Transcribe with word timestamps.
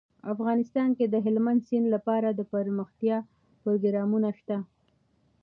افغانستان 0.33 0.89
کې 0.97 1.05
د 1.09 1.15
هلمند 1.25 1.59
سیند 1.67 1.87
لپاره 1.95 2.27
دپرمختیا 2.39 3.17
پروګرامونه 3.63 4.29
شته. 4.39 4.57